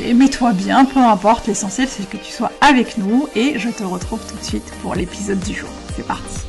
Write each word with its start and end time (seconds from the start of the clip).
mets-toi 0.00 0.52
bien, 0.52 0.84
peu 0.84 1.00
importe, 1.00 1.46
l'essentiel 1.46 1.88
c'est 1.88 2.08
que 2.08 2.16
tu 2.16 2.32
sois 2.32 2.52
avec 2.60 2.98
nous 2.98 3.28
et 3.34 3.58
je 3.58 3.68
te 3.68 3.82
retrouve 3.82 4.20
tout 4.26 4.36
de 4.36 4.44
suite 4.44 4.72
pour 4.82 4.94
l'épisode 4.94 5.40
du 5.40 5.54
jour. 5.54 5.68
C'est 5.94 6.06
parti 6.06 6.40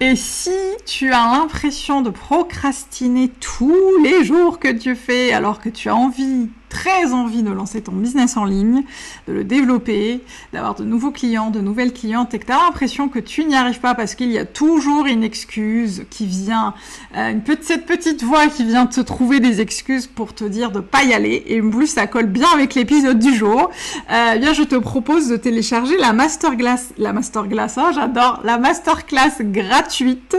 Et 0.00 0.16
si 0.16 0.50
tu 0.84 1.12
as 1.12 1.38
l'impression 1.38 2.00
de 2.00 2.10
procrastiner 2.10 3.28
tous 3.28 3.98
les 4.02 4.24
jours 4.24 4.58
que 4.58 4.72
tu 4.72 4.96
fais 4.96 5.32
alors 5.32 5.60
que 5.60 5.68
tu 5.68 5.88
as 5.88 5.94
envie 5.94 6.48
très 6.72 7.12
envie 7.12 7.42
de 7.42 7.50
lancer 7.50 7.82
ton 7.82 7.92
business 7.92 8.38
en 8.38 8.46
ligne, 8.46 8.82
de 9.28 9.34
le 9.34 9.44
développer, 9.44 10.22
d'avoir 10.54 10.74
de 10.74 10.84
nouveaux 10.84 11.10
clients, 11.10 11.50
de 11.50 11.60
nouvelles 11.60 11.92
clientes 11.92 12.32
et 12.32 12.38
que 12.38 12.46
tu 12.46 12.52
as 12.52 12.56
l'impression 12.56 13.10
que 13.10 13.18
tu 13.18 13.44
n'y 13.44 13.54
arrives 13.54 13.80
pas 13.80 13.94
parce 13.94 14.14
qu'il 14.14 14.32
y 14.32 14.38
a 14.38 14.46
toujours 14.46 15.04
une 15.04 15.22
excuse 15.22 16.04
qui 16.08 16.24
vient, 16.24 16.72
euh, 17.14 17.30
une 17.30 17.42
petite, 17.42 17.64
cette 17.64 17.84
petite 17.84 18.24
voix 18.24 18.46
qui 18.46 18.64
vient 18.64 18.86
te 18.86 19.02
trouver 19.02 19.38
des 19.38 19.60
excuses 19.60 20.06
pour 20.06 20.34
te 20.34 20.44
dire 20.44 20.72
de 20.72 20.80
pas 20.80 21.04
y 21.04 21.12
aller. 21.12 21.42
Et 21.46 21.60
en 21.60 21.68
plus 21.68 21.88
ça 21.88 22.06
colle 22.06 22.26
bien 22.26 22.48
avec 22.54 22.74
l'épisode 22.74 23.18
du 23.18 23.34
jour, 23.34 23.70
eh 24.08 24.38
bien 24.38 24.54
je 24.54 24.62
te 24.62 24.76
propose 24.76 25.28
de 25.28 25.36
télécharger 25.36 25.98
la 25.98 26.14
masterclass, 26.14 26.94
la 26.96 27.12
masterclass, 27.12 27.74
oh, 27.76 27.90
j'adore, 27.94 28.40
la 28.44 28.56
masterclass 28.56 29.42
gratuite, 29.42 30.36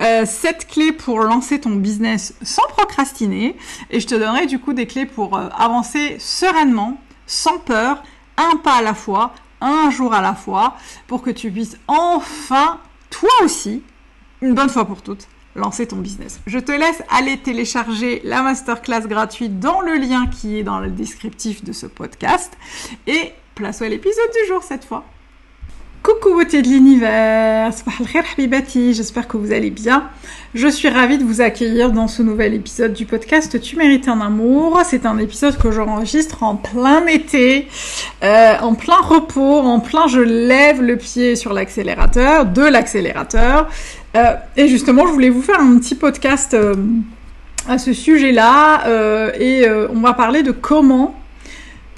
euh, 0.00 0.26
7 0.26 0.66
clés 0.66 0.92
pour 0.92 1.20
lancer 1.20 1.60
ton 1.60 1.70
business 1.70 2.34
sans 2.42 2.66
procrastiner. 2.76 3.56
Et 3.90 4.00
je 4.00 4.06
te 4.08 4.16
donnerai 4.16 4.46
du 4.46 4.58
coup 4.58 4.72
des 4.72 4.86
clés 4.86 5.06
pour 5.06 5.36
euh, 5.36 5.48
avancer 5.68 6.16
sereinement, 6.18 6.98
sans 7.26 7.58
peur, 7.58 8.02
un 8.36 8.56
pas 8.56 8.76
à 8.76 8.82
la 8.82 8.94
fois, 8.94 9.34
un 9.60 9.90
jour 9.90 10.14
à 10.14 10.22
la 10.22 10.34
fois, 10.34 10.76
pour 11.06 11.22
que 11.22 11.30
tu 11.30 11.50
puisses 11.50 11.76
enfin, 11.88 12.80
toi 13.10 13.30
aussi, 13.42 13.82
une 14.40 14.54
bonne 14.54 14.70
fois 14.70 14.86
pour 14.86 15.02
toutes, 15.02 15.28
lancer 15.54 15.86
ton 15.86 15.96
business. 15.96 16.40
Je 16.46 16.58
te 16.58 16.72
laisse 16.72 17.02
aller 17.10 17.38
télécharger 17.38 18.20
la 18.24 18.42
masterclass 18.42 19.06
gratuite 19.06 19.58
dans 19.58 19.80
le 19.80 19.96
lien 19.96 20.26
qui 20.26 20.58
est 20.58 20.62
dans 20.62 20.78
le 20.78 20.90
descriptif 20.90 21.64
de 21.64 21.72
ce 21.72 21.86
podcast. 21.86 22.56
Et 23.06 23.32
place 23.54 23.82
à 23.82 23.88
l'épisode 23.88 24.30
du 24.42 24.48
jour 24.48 24.62
cette 24.62 24.84
fois. 24.84 25.04
Coucou 26.08 26.36
beauté 26.36 26.62
de 26.62 26.68
l'univers, 26.68 27.70
j'espère 28.94 29.28
que 29.28 29.36
vous 29.36 29.52
allez 29.52 29.68
bien. 29.68 30.08
Je 30.54 30.66
suis 30.66 30.88
ravie 30.88 31.18
de 31.18 31.22
vous 31.22 31.42
accueillir 31.42 31.92
dans 31.92 32.08
ce 32.08 32.22
nouvel 32.22 32.54
épisode 32.54 32.94
du 32.94 33.04
podcast 33.04 33.60
Tu 33.60 33.76
mérites 33.76 34.08
un 34.08 34.22
amour. 34.22 34.80
C'est 34.86 35.04
un 35.04 35.18
épisode 35.18 35.58
que 35.58 35.70
j'enregistre 35.70 36.42
en 36.42 36.56
plein 36.56 37.06
été, 37.08 37.68
euh, 38.22 38.54
en 38.62 38.72
plein 38.72 39.02
repos, 39.02 39.58
en 39.58 39.80
plein 39.80 40.06
je 40.06 40.20
lève 40.20 40.80
le 40.80 40.96
pied 40.96 41.36
sur 41.36 41.52
l'accélérateur, 41.52 42.46
de 42.46 42.62
l'accélérateur. 42.62 43.68
Euh, 44.16 44.32
et 44.56 44.66
justement, 44.68 45.06
je 45.06 45.12
voulais 45.12 45.28
vous 45.28 45.42
faire 45.42 45.60
un 45.60 45.76
petit 45.78 45.94
podcast 45.94 46.54
euh, 46.54 46.74
à 47.68 47.76
ce 47.76 47.92
sujet-là 47.92 49.34
et 49.38 49.66
on 49.94 50.00
va 50.00 50.14
parler 50.14 50.42
de 50.42 50.52
comment 50.52 51.14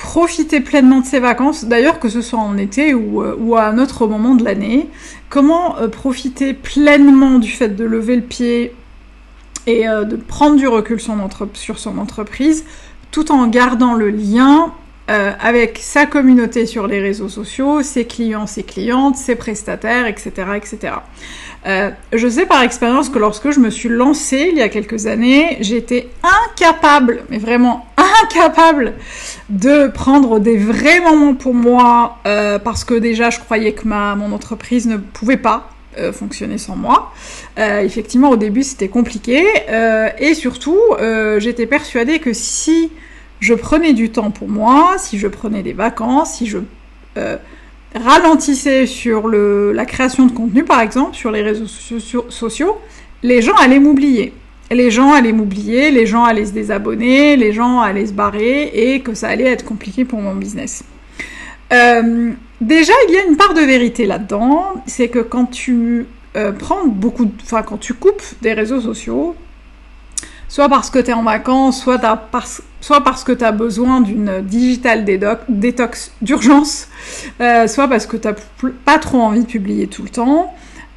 profiter 0.00 0.61
pleinement 0.61 1.00
de 1.00 1.06
ses 1.06 1.21
vacances, 1.21 1.66
d'ailleurs 1.66 2.00
que 2.00 2.09
ce 2.09 2.22
soit 2.22 2.38
en 2.38 2.56
été 2.56 2.94
ou, 2.94 3.22
euh, 3.22 3.55
à 3.55 3.69
un 3.69 3.78
autre 3.78 4.06
moment 4.06 4.34
de 4.34 4.43
l'année. 4.43 4.88
Comment 5.28 5.77
euh, 5.77 5.88
profiter 5.88 6.55
pleinement 6.55 7.38
du 7.38 7.50
fait 7.50 7.69
de 7.69 7.84
lever 7.84 8.16
le 8.16 8.22
pied 8.22 8.75
et 9.66 9.87
euh, 9.87 10.05
de 10.05 10.16
prendre 10.16 10.56
du 10.56 10.66
recul 10.66 10.99
sur 10.99 11.78
son 11.78 11.99
entreprise 11.99 12.65
tout 13.10 13.31
en 13.31 13.47
gardant 13.47 13.94
le 13.94 14.10
lien 14.10 14.72
avec 15.41 15.78
sa 15.83 16.06
communauté 16.06 16.66
sur 16.66 16.87
les 16.87 17.00
réseaux 17.00 17.28
sociaux, 17.28 17.83
ses 17.83 18.05
clients, 18.05 18.47
ses 18.47 18.62
clientes, 18.62 19.16
ses 19.16 19.34
prestataires, 19.34 20.06
etc. 20.06 20.31
etc. 20.55 20.93
Euh, 21.66 21.91
je 22.15 22.26
sais 22.26 22.47
par 22.47 22.62
expérience 22.62 23.10
que 23.10 23.19
lorsque 23.19 23.50
je 23.50 23.60
me 23.60 23.69
suis 23.69 23.91
lancée 23.91 24.48
il 24.50 24.56
y 24.56 24.62
a 24.62 24.69
quelques 24.69 25.06
années, 25.06 25.59
j'étais 25.60 26.09
incapable, 26.22 27.22
mais 27.28 27.38
vraiment 27.38 27.87
incapable, 28.22 28.94
de 29.50 29.88
prendre 29.88 30.38
des 30.38 30.56
vrais 30.56 31.00
moments 31.00 31.34
pour 31.34 31.54
moi, 31.54 32.19
euh, 32.26 32.59
parce 32.59 32.84
que 32.84 32.94
déjà 32.94 33.28
je 33.28 33.41
croyais 33.41 33.72
que 33.72 33.87
ma, 33.87 34.15
mon 34.15 34.32
entreprise 34.32 34.87
ne 34.87 34.97
pouvait 34.97 35.37
pas 35.37 35.71
euh, 35.98 36.12
fonctionner 36.12 36.56
sans 36.56 36.76
moi. 36.76 37.12
effectivement, 37.59 38.31
au 38.31 38.37
début 38.37 38.62
c'était 38.62 38.88
compliqué, 38.88 39.44
et 40.19 40.34
surtout 40.34 40.81
j'étais 41.38 41.66
persuadée 41.66 42.21
que 42.21 42.32
si 42.32 42.91
je 43.41 43.53
prenais 43.53 43.92
du 43.92 44.10
temps 44.10 44.31
pour 44.31 44.48
moi, 44.48 44.97
si 44.98 45.19
je 45.19 45.28
prenais 45.28 45.62
des 45.62 45.75
vacances, 45.75 46.34
si 46.34 46.47
je 46.47 46.59
ralentissait 47.95 48.87
sur 48.87 49.28
le, 49.28 49.73
la 49.73 49.84
création 49.84 50.27
de 50.27 50.33
contenu, 50.33 50.65
par 50.65 50.81
exemple, 50.81 51.17
sur 51.17 51.31
les 51.31 51.43
réseaux 51.43 51.67
sociaux, 51.67 52.78
les 53.23 53.43
gens 53.43 53.56
allaient 53.56 53.81
m'oublier. 53.81 54.33
Les 54.71 54.91
gens 54.93 55.12
allaient 55.12 55.33
m'oublier, 55.33 55.91
les 55.91 56.06
gens 56.06 56.25
allaient 56.25 56.47
se 56.47 56.53
désabonner, 56.53 57.37
les 57.37 57.53
gens 57.53 57.81
allaient 57.81 58.06
se 58.06 58.12
barrer 58.12 58.71
et 58.73 59.01
que 59.01 59.15
ça 59.15 59.28
allait 59.28 59.51
être 59.51 59.65
compliqué 59.65 60.05
pour 60.05 60.21
mon 60.21 60.34
business. 60.37 60.84
Euh, 61.73 62.31
déjà, 62.61 62.93
il 63.09 63.15
y 63.15 63.17
a 63.17 63.25
une 63.25 63.37
part 63.37 63.55
de 63.55 63.62
vérité 63.62 64.07
là-dedans, 64.07 64.75
c'est 64.87 65.09
que 65.09 65.19
quand 65.19 65.47
tu 65.47 66.07
euh, 66.37 66.53
prends 66.53 66.87
beaucoup, 66.87 67.28
enfin 67.43 67.62
quand 67.62 67.78
tu 67.78 67.95
coupes 67.95 68.22
des 68.43 68.53
réseaux 68.53 68.81
sociaux, 68.81 69.34
soit 70.50 70.69
parce 70.69 70.91
que 70.91 70.99
tu 70.99 71.11
es 71.11 71.15
en 71.15 71.22
vacances, 71.22 71.81
soit, 71.81 72.00
soit 72.83 73.00
parce 73.03 73.25
que 73.25 73.33
tu 73.33 73.44
as 73.44 73.53
besoin 73.53 74.03
d'une 74.03 74.43
digital 74.43 75.06
détox 75.49 76.12
d'urgence, 76.21 76.88
euh, 77.41 77.66
soit 77.66 77.88
parce 77.88 78.06
que 78.06 78.19
tu 78.19 78.28
n'as 78.28 78.34
pas 78.84 78.99
trop 78.99 79.21
envie 79.21 79.41
de 79.41 79.47
publier 79.47 79.87
tout 79.87 80.03
le 80.03 80.10
temps. 80.10 80.53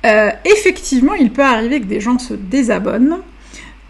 Euh, 0.06 0.31
effectivement, 0.44 1.13
il 1.13 1.31
peut 1.31 1.44
arriver 1.44 1.80
que 1.80 1.86
des 1.86 2.02
gens 2.02 2.18
se 2.18 2.34
désabonnent, 2.34 3.19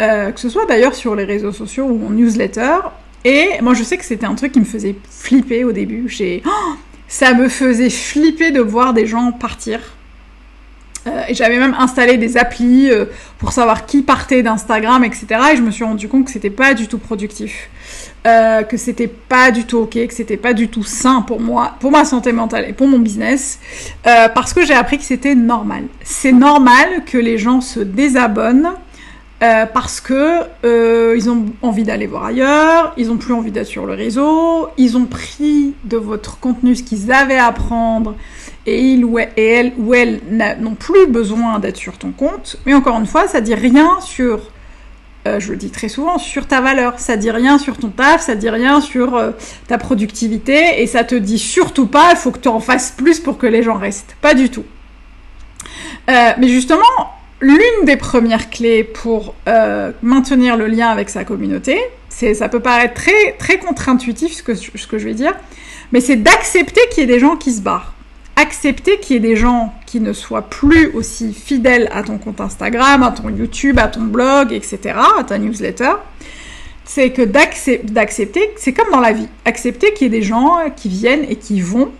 euh, 0.02 0.32
que 0.32 0.40
ce 0.40 0.50
soit 0.50 0.66
d'ailleurs 0.66 0.94
sur 0.94 1.16
les 1.16 1.24
réseaux 1.24 1.54
sociaux 1.54 1.86
ou 1.86 2.08
en 2.08 2.10
newsletter. 2.12 2.80
Et 3.24 3.52
moi, 3.62 3.74
je 3.74 3.84
sais 3.84 3.98
que 3.98 4.06
c'était 4.06 4.26
un 4.26 4.36
truc 4.36 4.52
qui 4.52 4.60
me 4.60 4.66
faisait 4.66 4.98
flipper 5.10 5.64
au 5.64 5.72
début. 5.72 6.10
J'ai, 6.10 6.44
oh, 6.46 6.74
ça 7.08 7.34
me 7.34 7.48
faisait 7.48 7.90
flipper 7.90 8.52
de 8.52 8.60
voir 8.60 8.94
des 8.94 9.08
gens 9.08 9.32
partir 9.32 9.80
euh, 11.06 11.24
j'avais 11.32 11.58
même 11.58 11.76
installé 11.78 12.18
des 12.18 12.38
applis 12.38 12.90
euh, 12.90 13.06
pour 13.40 13.52
savoir 13.52 13.86
qui 13.86 14.02
partait 14.02 14.42
d'Instagram, 14.42 15.04
etc. 15.04 15.26
Et 15.54 15.58
je 15.58 15.62
me 15.62 15.72
suis 15.72 15.84
rendu 15.84 16.08
compte 16.08 16.26
que 16.26 16.32
c'était 16.32 16.50
pas 16.50 16.74
du 16.74 16.88
tout 16.88 16.98
productif, 16.98 17.70
euh, 18.26 18.64
que 18.64 18.78
c'était 18.78 19.08
pas 19.08 19.52
du 19.52 19.66
tout 19.66 19.80
ok, 19.80 20.08
que 20.08 20.14
c'était 20.14 20.38
pas 20.38 20.54
du 20.54 20.70
tout 20.70 20.84
sain 20.84 21.22
pour 21.22 21.42
moi, 21.42 21.76
pour 21.82 21.92
ma 21.92 22.06
santé 22.06 22.32
mentale 22.32 22.70
et 22.70 22.74
pour 22.74 22.88
mon 22.88 23.00
business, 23.00 23.60
parce 24.04 24.54
que 24.54 24.66
j'ai 24.66 24.74
appris 24.74 24.98
que 24.98 25.04
c'était 25.04 25.36
normal. 25.36 25.84
C'est 26.04 26.32
normal 26.32 27.04
que 27.06 27.18
les 27.18 27.38
gens 27.38 27.60
se 27.60 27.82
désabonnent. 27.82 28.72
parce 29.74 30.00
que 30.00 30.40
ils 31.18 31.30
ont 31.30 31.48
envie 31.62 31.84
d'aller 31.84 32.08
voir 32.08 32.26
ailleurs, 32.26 32.94
ils 32.96 33.12
ont 33.12 33.18
plus 33.18 33.34
envie 33.34 33.52
d'être 33.52 33.68
sur 33.68 33.86
le 33.86 33.94
réseau, 33.94 34.70
ils 34.78 34.96
ont 34.96 35.06
pris 35.06 35.74
de 35.84 35.98
votre 35.98 36.40
contenu 36.40 36.78
ce 36.78 36.84
qu'ils 36.84 37.12
avaient 37.12 37.38
à 37.38 37.52
prendre 37.52 38.16
et 38.66 38.80
il 38.80 39.04
ou 39.04 39.20
elle, 39.20 39.74
ou 39.78 39.94
elle 39.94 40.22
n'ont 40.60 40.76
plus 40.76 41.08
besoin 41.08 41.60
d'être 41.60 41.78
sur 41.78 41.98
ton 41.98 42.12
compte. 42.12 42.58
Mais 42.66 42.74
encore 42.74 42.98
une 43.00 43.06
fois, 43.06 43.28
ça 43.28 43.42
dit 43.42 43.56
rien 43.56 44.00
sur 44.02 44.52
euh, 45.26 45.40
je 45.40 45.52
le 45.52 45.58
dis 45.58 45.70
très 45.70 45.88
souvent, 45.88 46.18
sur 46.18 46.48
ta 46.48 46.60
valeur. 46.60 47.00
Ça 47.00 47.16
dit 47.16 47.32
rien 47.32 47.58
sur 47.58 47.78
ton 47.78 47.90
taf, 47.90 48.22
ça 48.22 48.36
dit 48.36 48.50
rien 48.50 48.82
sur 48.82 49.16
euh, 49.16 49.32
ta 49.68 49.78
productivité, 49.78 50.82
et 50.82 50.88
ça 50.88 51.04
te 51.04 51.16
dit 51.16 51.40
surtout 51.40 51.88
pas, 51.88 52.12
il 52.12 52.18
faut 52.18 52.32
que 52.32 52.40
tu 52.40 52.50
en 52.50 52.60
fasses 52.60 52.92
plus 52.92 53.20
pour 53.20 53.38
que 53.38 53.48
les 53.48 53.64
gens 53.64 53.76
restent. 53.76 54.16
Pas 54.22 54.34
du 54.34 54.50
tout. 54.50 54.66
Euh, 56.10 56.32
mais 56.38 56.50
justement, 56.50 56.84
l'une 57.40 57.86
des 57.86 57.96
premières 57.96 58.50
clés 58.50 58.84
pour 58.84 59.36
maintenir 60.02 60.58
le 60.58 60.68
lien 60.68 60.90
avec 60.90 61.10
sa 61.10 61.24
communauté, 61.24 61.80
ça 62.10 62.50
peut 62.50 62.60
paraître 62.60 62.94
très, 62.94 63.34
très 63.40 63.58
contre-intuitif 63.58 64.34
ce 64.34 64.44
que, 64.44 64.56
ce 64.56 64.88
que 64.88 64.98
je 64.98 65.06
vais 65.06 65.14
dire, 65.14 65.34
mais 65.94 66.02
c'est 66.02 66.18
d'accepter 66.18 66.82
qu'il 66.92 67.02
y 67.02 67.04
ait 67.04 67.14
des 67.14 67.20
gens 67.20 67.38
qui 67.38 67.52
se 67.52 67.62
barrent 67.62 67.94
accepter 68.36 69.00
qu'il 69.00 69.16
y 69.16 69.18
ait 69.18 69.22
des 69.22 69.36
gens 69.36 69.74
qui 69.86 70.00
ne 70.00 70.14
soient 70.14 70.50
plus 70.50 70.88
aussi 70.94 71.34
fidèles 71.34 71.90
à 71.92 72.04
ton 72.04 72.18
compte 72.18 72.42
Instagram, 72.42 73.04
à 73.04 73.12
ton 73.12 73.30
YouTube, 73.30 73.80
à 73.80 73.88
ton 73.88 74.02
blog, 74.02 74.52
etc., 74.52 74.96
à 75.20 75.24
ta 75.24 75.38
newsletter, 75.38 75.94
c'est 76.86 77.12
que 77.12 77.22
d'accepter, 77.22 78.52
c'est 78.58 78.74
comme 78.74 78.92
dans 78.92 79.00
la 79.00 79.14
vie, 79.14 79.28
accepter 79.46 79.94
qu'il 79.94 80.06
y 80.12 80.16
ait 80.16 80.20
des 80.20 80.26
gens 80.26 80.58
qui 80.76 80.90
viennent 80.90 81.26
et 81.30 81.36
qui 81.36 81.62
vont 81.62 81.92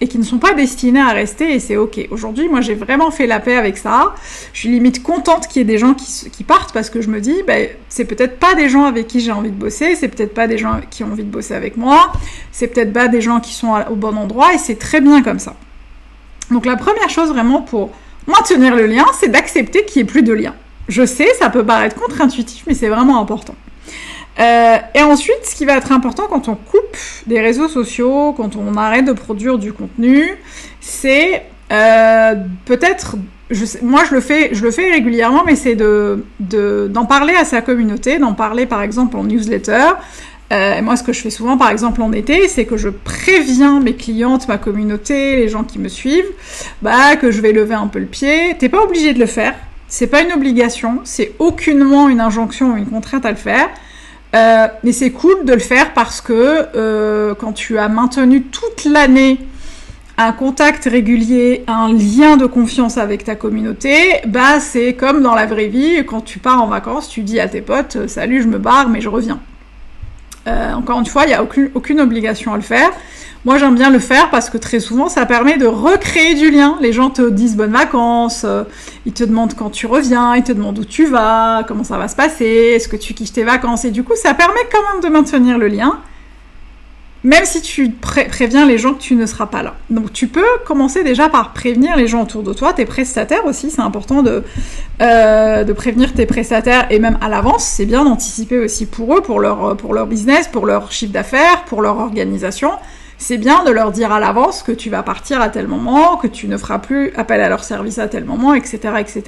et 0.00 0.08
qui 0.08 0.18
ne 0.18 0.24
sont 0.24 0.38
pas 0.38 0.54
destinés 0.54 1.00
à 1.00 1.10
rester 1.10 1.54
et 1.54 1.60
c'est 1.60 1.76
ok. 1.76 2.08
Aujourd'hui, 2.10 2.48
moi 2.48 2.60
j'ai 2.60 2.74
vraiment 2.74 3.10
fait 3.10 3.26
la 3.26 3.38
paix 3.38 3.56
avec 3.56 3.76
ça. 3.76 4.14
Je 4.52 4.60
suis 4.60 4.68
limite 4.68 5.02
contente 5.02 5.46
qu'il 5.46 5.60
y 5.60 5.62
ait 5.62 5.66
des 5.66 5.78
gens 5.78 5.94
qui, 5.94 6.44
partent 6.44 6.72
parce 6.72 6.88
que 6.88 7.02
je 7.02 7.08
me 7.08 7.20
dis, 7.20 7.42
ben, 7.46 7.68
c'est 7.88 8.06
peut-être 8.06 8.38
pas 8.38 8.54
des 8.54 8.68
gens 8.68 8.84
avec 8.84 9.06
qui 9.06 9.20
j'ai 9.20 9.30
envie 9.30 9.50
de 9.50 9.54
bosser, 9.54 9.94
c'est 9.94 10.08
peut-être 10.08 10.34
pas 10.34 10.46
des 10.46 10.58
gens 10.58 10.80
qui 10.90 11.04
ont 11.04 11.12
envie 11.12 11.22
de 11.22 11.30
bosser 11.30 11.54
avec 11.54 11.76
moi, 11.76 12.12
c'est 12.50 12.68
peut-être 12.68 12.92
pas 12.92 13.08
des 13.08 13.20
gens 13.20 13.40
qui 13.40 13.52
sont 13.52 13.74
au 13.90 13.94
bon 13.94 14.16
endroit 14.16 14.54
et 14.54 14.58
c'est 14.58 14.78
très 14.78 15.00
bien 15.00 15.22
comme 15.22 15.38
ça. 15.38 15.54
Donc 16.50 16.66
la 16.66 16.76
première 16.76 17.10
chose 17.10 17.28
vraiment 17.28 17.60
pour 17.60 17.90
maintenir 18.26 18.74
le 18.74 18.86
lien, 18.86 19.04
c'est 19.18 19.28
d'accepter 19.28 19.84
qu'il 19.84 20.02
n'y 20.02 20.08
ait 20.08 20.12
plus 20.12 20.22
de 20.22 20.32
lien. 20.32 20.54
Je 20.88 21.04
sais, 21.04 21.28
ça 21.38 21.50
peut 21.50 21.64
paraître 21.64 21.94
contre-intuitif, 21.94 22.64
mais 22.66 22.74
c'est 22.74 22.88
vraiment 22.88 23.20
important. 23.20 23.54
Euh, 24.40 24.76
et 24.94 25.02
ensuite, 25.02 25.44
ce 25.44 25.54
qui 25.54 25.64
va 25.64 25.76
être 25.76 25.92
important 25.92 26.24
quand 26.28 26.48
on 26.48 26.54
coupe 26.54 26.96
des 27.26 27.40
réseaux 27.40 27.68
sociaux, 27.68 28.32
quand 28.36 28.56
on 28.56 28.76
arrête 28.76 29.04
de 29.04 29.12
produire 29.12 29.58
du 29.58 29.72
contenu, 29.72 30.30
c'est 30.80 31.42
euh, 31.72 32.34
peut-être, 32.64 33.16
moi 33.82 34.04
je 34.08 34.14
le 34.14 34.20
fais, 34.20 34.50
je 34.52 34.62
le 34.62 34.70
fais 34.70 34.90
régulièrement, 34.90 35.42
mais 35.44 35.56
c'est 35.56 35.74
de 35.74 36.24
d'en 36.40 37.04
parler 37.04 37.34
à 37.34 37.44
sa 37.44 37.60
communauté, 37.60 38.18
d'en 38.18 38.32
parler 38.32 38.66
par 38.66 38.82
exemple 38.82 39.16
en 39.16 39.24
newsletter. 39.24 39.90
Euh, 40.52 40.82
moi, 40.82 40.96
ce 40.96 41.04
que 41.04 41.12
je 41.12 41.20
fais 41.20 41.30
souvent, 41.30 41.56
par 41.56 41.70
exemple 41.70 42.02
en 42.02 42.12
été, 42.12 42.48
c'est 42.48 42.64
que 42.64 42.76
je 42.76 42.88
préviens 42.88 43.78
mes 43.78 43.94
clientes, 43.94 44.48
ma 44.48 44.58
communauté, 44.58 45.36
les 45.36 45.48
gens 45.48 45.62
qui 45.62 45.78
me 45.78 45.88
suivent, 45.88 46.32
bah 46.82 47.14
que 47.14 47.30
je 47.30 47.40
vais 47.40 47.52
lever 47.52 47.74
un 47.74 47.86
peu 47.86 48.00
le 48.00 48.06
pied. 48.06 48.56
T'es 48.58 48.68
pas 48.68 48.82
obligé 48.82 49.12
de 49.12 49.20
le 49.20 49.26
faire. 49.26 49.54
C'est 49.86 50.08
pas 50.08 50.22
une 50.22 50.32
obligation. 50.32 51.00
C'est 51.04 51.34
aucunement 51.38 52.08
une 52.08 52.20
injonction 52.20 52.72
ou 52.72 52.76
une 52.76 52.86
contrainte 52.86 53.24
à 53.24 53.30
le 53.30 53.36
faire. 53.36 53.68
Euh, 54.34 54.68
mais 54.84 54.92
c'est 54.92 55.10
cool 55.10 55.44
de 55.44 55.52
le 55.52 55.58
faire 55.58 55.92
parce 55.92 56.20
que 56.20 56.66
euh, 56.76 57.34
quand 57.34 57.52
tu 57.52 57.78
as 57.78 57.88
maintenu 57.88 58.42
toute 58.42 58.84
l'année 58.84 59.38
un 60.18 60.32
contact 60.32 60.84
régulier, 60.84 61.64
un 61.66 61.92
lien 61.92 62.36
de 62.36 62.46
confiance 62.46 62.98
avec 62.98 63.24
ta 63.24 63.34
communauté, 63.34 64.20
bah 64.26 64.60
c'est 64.60 64.92
comme 64.92 65.22
dans 65.22 65.34
la 65.34 65.46
vraie 65.46 65.68
vie, 65.68 66.04
quand 66.06 66.20
tu 66.20 66.38
pars 66.38 66.62
en 66.62 66.66
vacances, 66.66 67.08
tu 67.08 67.22
dis 67.22 67.40
à 67.40 67.48
tes 67.48 67.62
potes 67.62 68.06
salut, 68.06 68.42
je 68.42 68.46
me 68.46 68.58
barre, 68.58 68.88
mais 68.88 69.00
je 69.00 69.08
reviens. 69.08 69.40
Euh, 70.46 70.72
encore 70.72 70.98
une 70.98 71.06
fois, 71.06 71.24
il 71.24 71.28
n'y 71.28 71.34
a 71.34 71.42
aucune, 71.42 71.70
aucune 71.74 72.00
obligation 72.00 72.52
à 72.52 72.56
le 72.56 72.62
faire. 72.62 72.90
Moi, 73.44 73.56
j'aime 73.56 73.74
bien 73.74 73.90
le 73.90 73.98
faire 73.98 74.28
parce 74.30 74.50
que 74.50 74.58
très 74.58 74.80
souvent, 74.80 75.08
ça 75.08 75.24
permet 75.24 75.56
de 75.56 75.66
recréer 75.66 76.34
du 76.34 76.50
lien. 76.50 76.76
Les 76.80 76.92
gens 76.92 77.08
te 77.08 77.28
disent 77.30 77.56
bonnes 77.56 77.72
vacances, 77.72 78.44
euh, 78.44 78.64
ils 79.06 79.14
te 79.14 79.24
demandent 79.24 79.54
quand 79.54 79.70
tu 79.70 79.86
reviens, 79.86 80.36
ils 80.36 80.42
te 80.42 80.52
demandent 80.52 80.78
où 80.78 80.84
tu 80.84 81.06
vas, 81.06 81.64
comment 81.66 81.84
ça 81.84 81.96
va 81.96 82.08
se 82.08 82.16
passer, 82.16 82.72
est-ce 82.74 82.88
que 82.88 82.96
tu 82.96 83.14
kiffes 83.14 83.32
tes 83.32 83.44
vacances. 83.44 83.86
Et 83.86 83.90
du 83.90 84.02
coup, 84.02 84.14
ça 84.14 84.34
permet 84.34 84.60
quand 84.70 84.92
même 84.92 85.02
de 85.02 85.08
maintenir 85.08 85.56
le 85.56 85.68
lien 85.68 85.98
même 87.22 87.44
si 87.44 87.60
tu 87.60 87.90
préviens 87.90 88.66
les 88.66 88.78
gens 88.78 88.94
que 88.94 89.00
tu 89.00 89.14
ne 89.14 89.26
seras 89.26 89.46
pas 89.46 89.62
là. 89.62 89.74
Donc 89.90 90.12
tu 90.12 90.26
peux 90.26 90.46
commencer 90.64 91.04
déjà 91.04 91.28
par 91.28 91.52
prévenir 91.52 91.96
les 91.96 92.06
gens 92.06 92.22
autour 92.22 92.42
de 92.42 92.52
toi, 92.52 92.72
tes 92.72 92.86
prestataires 92.86 93.44
aussi, 93.44 93.70
c'est 93.70 93.82
important 93.82 94.22
de, 94.22 94.42
euh, 95.02 95.64
de 95.64 95.72
prévenir 95.72 96.14
tes 96.14 96.26
prestataires 96.26 96.86
et 96.90 96.98
même 96.98 97.18
à 97.20 97.28
l'avance, 97.28 97.64
c'est 97.64 97.86
bien 97.86 98.04
d'anticiper 98.04 98.58
aussi 98.58 98.86
pour 98.86 99.16
eux, 99.16 99.20
pour 99.20 99.40
leur, 99.40 99.76
pour 99.76 99.92
leur 99.92 100.06
business, 100.06 100.48
pour 100.48 100.66
leur 100.66 100.92
chiffre 100.92 101.12
d'affaires, 101.12 101.64
pour 101.66 101.82
leur 101.82 101.98
organisation. 101.98 102.70
C'est 103.22 103.36
bien 103.36 103.64
de 103.64 103.70
leur 103.70 103.92
dire 103.92 104.12
à 104.12 104.18
l'avance 104.18 104.62
que 104.62 104.72
tu 104.72 104.88
vas 104.88 105.02
partir 105.02 105.42
à 105.42 105.50
tel 105.50 105.68
moment, 105.68 106.16
que 106.16 106.26
tu 106.26 106.48
ne 106.48 106.56
feras 106.56 106.78
plus 106.78 107.12
appel 107.16 107.42
à 107.42 107.50
leur 107.50 107.64
service 107.64 107.98
à 107.98 108.08
tel 108.08 108.24
moment, 108.24 108.54
etc., 108.54 108.94
etc. 108.98 109.22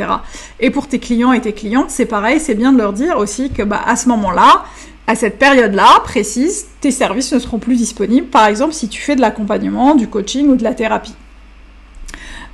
Et 0.60 0.70
pour 0.70 0.88
tes 0.88 0.98
clients 0.98 1.34
et 1.34 1.42
tes 1.42 1.52
clientes, 1.52 1.90
c'est 1.90 2.06
pareil, 2.06 2.40
c'est 2.40 2.54
bien 2.54 2.72
de 2.72 2.78
leur 2.78 2.94
dire 2.94 3.18
aussi 3.18 3.50
que 3.50 3.62
bah, 3.62 3.82
à 3.86 3.96
ce 3.96 4.08
moment-là, 4.08 4.64
à 5.06 5.14
cette 5.14 5.38
période-là 5.38 6.00
précise, 6.04 6.66
tes 6.80 6.90
services 6.90 7.32
ne 7.32 7.38
seront 7.38 7.58
plus 7.58 7.76
disponibles, 7.76 8.28
par 8.28 8.46
exemple 8.46 8.72
si 8.72 8.88
tu 8.88 9.00
fais 9.00 9.16
de 9.16 9.20
l'accompagnement, 9.20 9.94
du 9.94 10.08
coaching 10.08 10.48
ou 10.48 10.56
de 10.56 10.64
la 10.64 10.74
thérapie. 10.74 11.14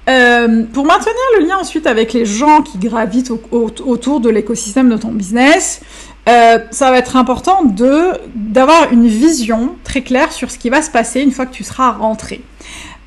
Euh, 0.09 0.65
pour 0.73 0.87
maintenir 0.87 1.15
le 1.39 1.47
lien 1.47 1.59
ensuite 1.59 1.87
avec 1.87 2.15
les 2.15 2.25
gens 2.25 2.63
qui 2.63 2.79
gravitent 2.79 3.31
autour 3.51 4.21
de 4.21 4.31
l'écosystème 4.31 4.89
de 4.89 4.97
ton 4.97 5.11
business, 5.11 5.83
euh, 6.29 6.59
ça 6.71 6.91
va 6.91 6.99
être 6.99 7.17
important 7.17 7.63
d'avoir 8.35 8.93
une 8.93 9.07
vision 9.07 9.77
très 9.85 10.01
claire 10.01 10.33
sur 10.33 10.51
ce 10.51 10.59
qui 10.59 10.71
va 10.71 10.81
se 10.81 10.91
passer 10.91 11.21
une 11.21 11.31
fois 11.31 11.45
que 11.45 11.55
tu 11.55 11.65
seras 11.65 11.93
rentré. 11.93 12.43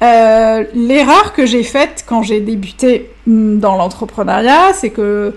Euh, 0.03 0.63
l'erreur 0.73 1.33
que 1.33 1.45
j'ai 1.45 1.63
faite 1.63 2.03
quand 2.07 2.23
j'ai 2.23 2.39
débuté 2.39 3.11
dans 3.27 3.75
l'entrepreneuriat, 3.75 4.73
c'est 4.73 4.89
que 4.89 5.35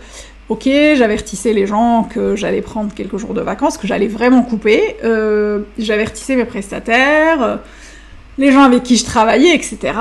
Ok, 0.51 0.65
j'avertissais 0.67 1.55
les 1.55 1.67
gens 1.67 2.07
que 2.13 2.37
j'allais 2.37 2.61
prendre 2.61 2.93
quelques 2.93 3.17
jours 3.17 3.33
de 3.33 3.41
vacances, 3.41 3.79
que 3.79 3.87
j'allais 3.87 4.09
vraiment 4.09 4.43
couper. 4.43 4.97
Euh, 5.03 5.61
j'avertissais 5.79 6.37
mes 6.37 6.45
prestataires, 6.45 7.43
euh, 7.43 7.57
les 8.37 8.53
gens 8.53 8.63
avec 8.63 8.83
qui 8.83 8.99
je 8.99 9.07
travaillais, 9.07 9.55
etc. 9.55 9.95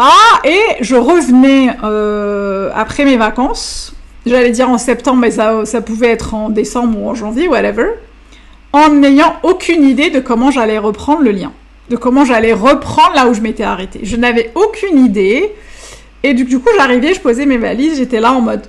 Et 0.43 0.59
je 0.81 0.95
revenais 0.95 1.69
euh, 1.85 2.71
après 2.75 3.05
mes 3.05 3.15
vacances. 3.15 3.95
J'allais 4.25 4.51
dire 4.51 4.69
en 4.69 4.77
septembre, 4.77 5.19
mais 5.19 5.31
ça, 5.31 5.63
ça 5.63 5.79
pouvait 5.79 6.09
être 6.09 6.33
en 6.33 6.49
décembre 6.49 6.99
ou 6.99 7.09
en 7.09 7.15
janvier, 7.15 7.47
whatever. 7.47 7.91
En 8.73 8.89
n'ayant 8.89 9.37
aucune 9.43 9.87
idée 9.87 10.09
de 10.09 10.19
comment 10.19 10.51
j'allais 10.51 10.77
reprendre 10.77 11.21
le 11.21 11.31
lien, 11.31 11.53
de 11.89 11.95
comment 11.95 12.25
j'allais 12.25 12.53
reprendre 12.53 13.13
là 13.15 13.27
où 13.27 13.33
je 13.33 13.39
m'étais 13.39 13.63
arrêtée. 13.63 14.01
Je 14.03 14.17
n'avais 14.17 14.51
aucune 14.55 15.05
idée. 15.05 15.53
Et 16.23 16.33
du 16.33 16.59
coup, 16.59 16.69
j'arrivais, 16.77 17.13
je 17.13 17.21
posais 17.21 17.45
mes 17.45 17.57
valises, 17.57 17.97
j'étais 17.97 18.19
là 18.19 18.33
en 18.33 18.41
mode 18.41 18.63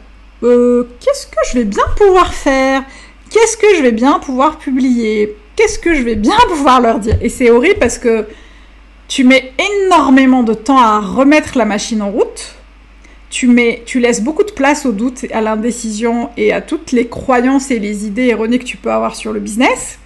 euh, 0.45 0.89
qu'est-ce 1.01 1.27
que 1.27 1.39
je 1.51 1.59
vais 1.59 1.65
bien 1.65 1.85
pouvoir 1.97 2.33
faire? 2.33 2.85
Qu'est-ce 3.31 3.57
que 3.57 3.75
je 3.77 3.83
vais 3.83 3.93
bien 3.93 4.19
pouvoir 4.19 4.59
publier? 4.59 5.35
Qu'est-ce 5.57 5.79
que 5.79 5.95
je 5.95 6.03
vais 6.03 6.15
bien 6.15 6.37
pouvoir 6.49 6.81
leur 6.81 6.99
dire? 6.99 7.17
Et 7.21 7.29
c'est 7.29 7.51
horrible 7.51 7.79
parce 7.81 7.99
que 7.99 8.27
tu 9.09 9.25
mets 9.25 9.53
énormément 9.87 10.43
de 10.43 10.55
temps 10.55 10.79
à 10.79 11.01
remettre 11.01 11.57
la 11.59 11.65
machine 11.65 12.03
en 12.03 12.11
route. 12.11 12.55
Tu, 13.31 13.49
mets, 13.49 13.83
tu 13.87 13.99
laisses 13.99 14.23
beaucoup 14.23 14.45
de 14.45 14.53
place 14.53 14.87
au 14.87 14.93
doute, 14.93 15.25
à 15.33 15.41
l'indécision 15.41 16.31
et 16.37 16.53
à 16.53 16.61
toutes 16.61 16.93
les 16.93 17.09
croyances 17.09 17.71
et 17.71 17.81
les 17.81 18.07
idées 18.07 18.27
erronées 18.27 18.61
que 18.61 18.65
tu 18.65 18.77
peux 18.77 18.93
avoir 18.93 19.17
sur 19.17 19.33
le 19.33 19.41
business. 19.41 19.99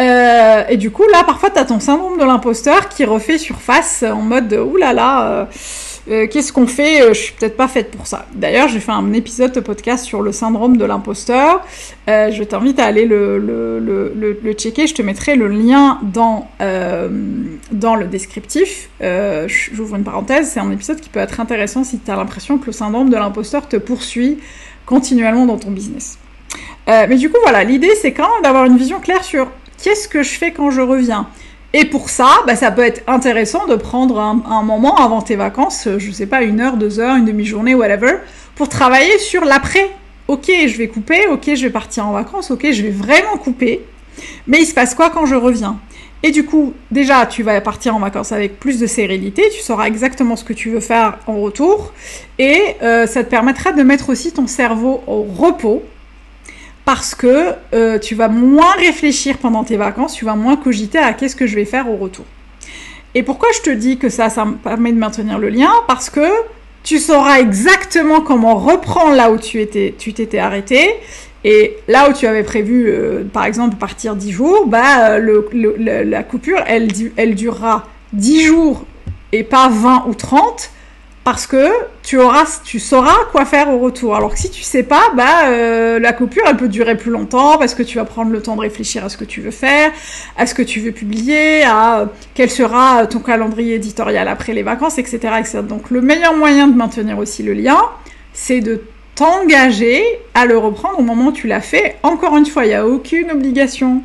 Euh, 0.00 0.64
et 0.68 0.76
du 0.76 0.90
coup, 0.90 1.04
là, 1.10 1.24
parfois, 1.24 1.50
tu 1.50 1.58
as 1.58 1.64
ton 1.64 1.80
syndrome 1.80 2.18
de 2.18 2.24
l'imposteur 2.24 2.88
qui 2.88 3.04
refait 3.04 3.38
surface 3.38 4.04
en 4.04 4.20
mode 4.20 4.52
oulala, 4.52 4.78
là 4.78 4.92
là, 4.92 5.30
euh, 5.30 5.44
euh, 6.08 6.26
qu'est-ce 6.28 6.52
qu'on 6.52 6.66
fait 6.66 7.02
euh, 7.02 7.08
Je 7.08 7.20
suis 7.20 7.32
peut-être 7.32 7.56
pas 7.56 7.66
faite 7.66 7.90
pour 7.90 8.06
ça. 8.06 8.26
D'ailleurs, 8.34 8.68
j'ai 8.68 8.78
fait 8.78 8.92
un 8.92 9.12
épisode 9.12 9.52
de 9.52 9.60
podcast 9.60 10.04
sur 10.04 10.22
le 10.22 10.30
syndrome 10.30 10.76
de 10.76 10.84
l'imposteur. 10.84 11.64
Euh, 12.08 12.30
je 12.30 12.44
t'invite 12.44 12.78
à 12.78 12.84
aller 12.84 13.06
le, 13.06 13.38
le, 13.38 14.52
checker. 14.52 14.86
Je 14.86 14.94
te 14.94 15.02
mettrai 15.02 15.34
le 15.34 15.48
lien 15.48 15.98
dans, 16.02 16.48
dans 17.72 17.94
le 17.96 18.06
descriptif. 18.06 18.88
J'ouvre 19.00 19.96
une 19.96 20.04
parenthèse. 20.04 20.50
C'est 20.50 20.60
un 20.60 20.70
épisode 20.70 21.00
qui 21.00 21.08
peut 21.08 21.20
être 21.20 21.40
intéressant 21.40 21.84
si 21.84 21.98
tu 21.98 22.10
as 22.10 22.16
l'impression 22.16 22.58
que 22.58 22.66
le 22.66 22.72
syndrome 22.72 23.10
de 23.10 23.16
l'imposteur 23.16 23.68
te 23.68 23.76
poursuit 23.76 24.38
continuellement 24.86 25.46
dans 25.46 25.58
ton 25.58 25.70
business. 25.70 26.18
mais 26.86 27.16
du 27.16 27.28
coup, 27.30 27.38
voilà, 27.42 27.64
l'idée, 27.64 27.94
c'est 28.00 28.12
quand 28.12 28.32
même 28.34 28.42
d'avoir 28.42 28.64
une 28.64 28.78
vision 28.78 29.00
claire 29.00 29.24
sur 29.24 29.48
qu'est-ce 29.82 30.08
que 30.08 30.22
je 30.22 30.38
fais 30.38 30.52
quand 30.52 30.70
je 30.70 30.80
reviens 30.80 31.28
et 31.78 31.84
pour 31.84 32.08
ça, 32.08 32.30
bah, 32.46 32.56
ça 32.56 32.70
peut 32.70 32.82
être 32.82 33.02
intéressant 33.06 33.66
de 33.66 33.74
prendre 33.76 34.18
un, 34.18 34.62
moment 34.62 34.96
avant 34.96 35.20
tes 35.20 35.36
vacances, 35.36 35.86
euh, 35.86 35.98
je 35.98 36.10
sais 36.10 36.24
pas, 36.24 36.40
une 36.40 36.62
heure, 36.62 36.78
deux 36.78 37.00
heures, 37.00 37.16
une 37.16 37.26
demi-journée, 37.26 37.74
whatever, 37.74 38.14
pour 38.54 38.70
travailler 38.70 39.18
sur 39.18 39.44
l'après. 39.44 39.90
Ok, 40.26 40.46
je 40.46 40.74
vais 40.78 40.88
couper, 40.88 41.26
ok, 41.26 41.54
je 41.54 41.66
vais 41.66 41.70
partir 41.70 42.06
en 42.06 42.12
vacances, 42.12 42.50
ok, 42.50 42.66
je 42.72 42.82
vais 42.82 42.90
vraiment 42.90 43.36
couper. 43.36 43.84
Mais 44.46 44.62
il 44.62 44.64
se 44.64 44.72
passe 44.72 44.94
quoi 44.94 45.10
quand 45.10 45.26
je 45.26 45.34
reviens? 45.34 45.78
Et 46.22 46.30
du 46.30 46.46
coup, 46.46 46.72
déjà, 46.90 47.26
tu 47.26 47.42
vas 47.42 47.60
partir 47.60 47.94
en 47.94 47.98
vacances 47.98 48.32
avec 48.32 48.58
plus 48.58 48.80
de 48.80 48.86
sérénité, 48.86 49.42
tu 49.54 49.60
sauras 49.60 49.84
exactement 49.84 50.34
ce 50.34 50.44
que 50.44 50.54
tu 50.54 50.70
veux 50.70 50.80
faire 50.80 51.18
en 51.26 51.42
retour, 51.42 51.92
et 52.38 52.58
euh, 52.82 53.06
ça 53.06 53.22
te 53.22 53.28
permettra 53.28 53.72
de 53.72 53.82
mettre 53.82 54.08
aussi 54.08 54.32
ton 54.32 54.46
cerveau 54.46 55.02
au 55.06 55.24
repos 55.24 55.82
parce 56.86 57.16
que 57.16 57.52
euh, 57.74 57.98
tu 57.98 58.14
vas 58.14 58.28
moins 58.28 58.70
réfléchir 58.78 59.38
pendant 59.38 59.64
tes 59.64 59.76
vacances, 59.76 60.14
tu 60.14 60.24
vas 60.24 60.36
moins 60.36 60.56
cogiter 60.56 60.98
à 60.98 61.12
qu'est-ce 61.12 61.34
que 61.34 61.46
je 61.46 61.56
vais 61.56 61.64
faire 61.64 61.90
au 61.90 61.96
retour. 61.96 62.24
Et 63.14 63.24
pourquoi 63.24 63.48
je 63.56 63.60
te 63.60 63.70
dis 63.70 63.98
que 63.98 64.08
ça, 64.08 64.30
ça 64.30 64.44
me 64.44 64.54
permet 64.54 64.92
de 64.92 64.98
maintenir 64.98 65.38
le 65.38 65.48
lien? 65.48 65.70
Parce 65.88 66.08
que 66.08 66.26
tu 66.84 66.98
sauras 66.98 67.40
exactement 67.40 68.20
comment 68.20 68.54
reprendre 68.54 69.16
là 69.16 69.32
où 69.32 69.36
tu 69.36 69.60
étais, 69.60 69.96
tu 69.98 70.12
t'étais 70.14 70.38
arrêté, 70.38 70.94
Et 71.42 71.76
là 71.88 72.08
où 72.08 72.12
tu 72.12 72.26
avais 72.28 72.44
prévu, 72.44 72.86
euh, 72.88 73.24
par 73.32 73.46
exemple, 73.46 73.76
partir 73.76 74.14
10 74.14 74.30
jours, 74.30 74.66
bah, 74.68 75.18
le, 75.18 75.48
la 76.04 76.22
coupure, 76.22 76.60
elle, 76.66 76.88
elle 77.16 77.34
durera 77.34 77.88
10 78.12 78.44
jours 78.44 78.84
et 79.32 79.42
pas 79.42 79.68
20 79.68 80.04
ou 80.08 80.14
30 80.14 80.70
parce 81.26 81.48
que 81.48 81.72
tu 82.04 82.20
auras, 82.20 82.60
tu 82.62 82.78
sauras 82.78 83.24
quoi 83.32 83.44
faire 83.44 83.68
au 83.68 83.80
retour. 83.80 84.14
Alors 84.14 84.32
que 84.32 84.38
si 84.38 84.48
tu 84.48 84.62
sais 84.62 84.84
pas, 84.84 85.10
bah 85.16 85.48
euh, 85.48 85.98
la 85.98 86.12
coupure 86.12 86.44
elle 86.46 86.56
peut 86.56 86.68
durer 86.68 86.96
plus 86.96 87.10
longtemps 87.10 87.58
parce 87.58 87.74
que 87.74 87.82
tu 87.82 87.98
vas 87.98 88.04
prendre 88.04 88.30
le 88.30 88.40
temps 88.40 88.54
de 88.54 88.60
réfléchir 88.60 89.04
à 89.04 89.08
ce 89.08 89.16
que 89.16 89.24
tu 89.24 89.40
veux 89.40 89.50
faire, 89.50 89.90
à 90.36 90.46
ce 90.46 90.54
que 90.54 90.62
tu 90.62 90.78
veux 90.78 90.92
publier, 90.92 91.64
à 91.64 92.02
euh, 92.02 92.06
quel 92.34 92.48
sera 92.48 93.08
ton 93.08 93.18
calendrier 93.18 93.74
éditorial 93.74 94.28
après 94.28 94.52
les 94.52 94.62
vacances, 94.62 94.98
etc., 94.98 95.18
etc. 95.40 95.62
Donc 95.68 95.90
le 95.90 96.00
meilleur 96.00 96.36
moyen 96.36 96.68
de 96.68 96.76
maintenir 96.76 97.18
aussi 97.18 97.42
le 97.42 97.54
lien, 97.54 97.80
c'est 98.32 98.60
de 98.60 98.82
t'engager 99.16 100.04
à 100.32 100.46
le 100.46 100.56
reprendre 100.56 101.00
au 101.00 101.02
moment 101.02 101.30
où 101.30 101.32
tu 101.32 101.48
l'as 101.48 101.60
fait. 101.60 101.96
Encore 102.04 102.36
une 102.36 102.46
fois, 102.46 102.66
il 102.66 102.68
n'y 102.68 102.74
a 102.74 102.86
aucune 102.86 103.32
obligation. 103.32 104.00